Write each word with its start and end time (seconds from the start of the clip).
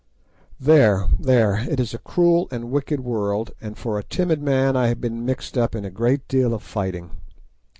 There, 0.59 1.05
there, 1.19 1.59
it 1.69 1.79
is 1.79 1.93
a 1.93 1.99
cruel 1.99 2.47
and 2.49 2.63
a 2.63 2.65
wicked 2.65 3.01
world, 3.01 3.51
and 3.61 3.77
for 3.77 3.99
a 3.99 4.03
timid 4.03 4.41
man 4.41 4.75
I 4.75 4.87
have 4.87 4.99
been 4.99 5.23
mixed 5.25 5.59
up 5.59 5.75
in 5.75 5.85
a 5.85 5.91
great 5.91 6.27
deal 6.27 6.55
of 6.55 6.63
fighting. 6.63 7.11